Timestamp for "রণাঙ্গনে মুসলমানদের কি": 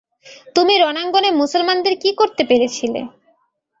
0.77-2.09